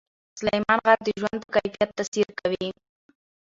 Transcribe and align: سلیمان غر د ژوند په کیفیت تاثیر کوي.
سلیمان 0.39 0.79
غر 0.85 0.97
د 1.05 1.09
ژوند 1.19 1.39
په 1.43 1.49
کیفیت 1.55 1.89
تاثیر 1.97 2.27
کوي. 2.39 2.69